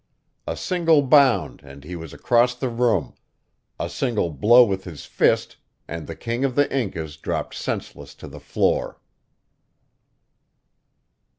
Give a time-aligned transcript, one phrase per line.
[0.47, 3.13] A single bound and he was across the room;
[3.79, 8.27] a single blow with his fist and the king of the Incas dropped senseless to
[8.27, 8.99] the floor.